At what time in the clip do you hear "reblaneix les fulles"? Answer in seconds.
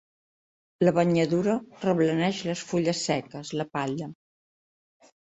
1.83-3.01